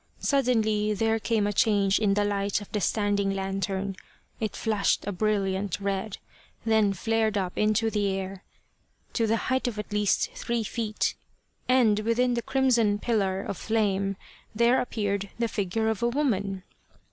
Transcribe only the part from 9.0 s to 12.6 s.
to the height of at least three feet, and within the